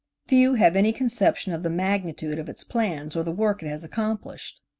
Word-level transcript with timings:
Few 0.25 0.55
have 0.55 0.75
any 0.75 0.93
conception 0.93 1.53
of 1.53 1.61
the 1.61 1.69
magnitude 1.69 2.39
of 2.39 2.49
its 2.49 2.63
plans 2.63 3.15
or 3.15 3.21
the 3.21 3.29
work 3.31 3.61
it 3.61 3.67
has 3.69 3.83
accomplished. 3.83 4.59